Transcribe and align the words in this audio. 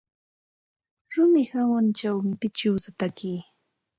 Rumi 1.13 1.41
hawanćhawmi 1.51 2.33
pichiwsa 2.41 2.89
taki. 2.99 3.33